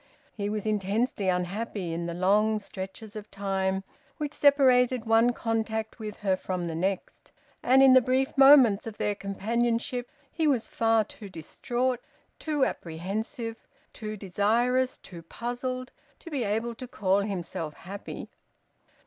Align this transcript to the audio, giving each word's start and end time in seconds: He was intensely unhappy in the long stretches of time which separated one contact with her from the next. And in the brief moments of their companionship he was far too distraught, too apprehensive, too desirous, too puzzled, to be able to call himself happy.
He 0.33 0.49
was 0.49 0.65
intensely 0.65 1.29
unhappy 1.29 1.93
in 1.93 2.07
the 2.07 2.15
long 2.15 2.57
stretches 2.57 3.15
of 3.15 3.29
time 3.29 3.83
which 4.17 4.33
separated 4.33 5.05
one 5.05 5.31
contact 5.31 5.99
with 5.99 6.17
her 6.25 6.35
from 6.35 6.65
the 6.65 6.73
next. 6.73 7.31
And 7.61 7.83
in 7.83 7.93
the 7.93 8.01
brief 8.01 8.35
moments 8.35 8.87
of 8.87 8.97
their 8.97 9.13
companionship 9.13 10.09
he 10.31 10.47
was 10.47 10.65
far 10.65 11.03
too 11.03 11.29
distraught, 11.29 11.99
too 12.39 12.65
apprehensive, 12.65 13.67
too 13.93 14.17
desirous, 14.17 14.97
too 14.97 15.21
puzzled, 15.21 15.91
to 16.17 16.31
be 16.31 16.43
able 16.45 16.73
to 16.73 16.87
call 16.87 17.19
himself 17.19 17.75
happy. 17.75 18.27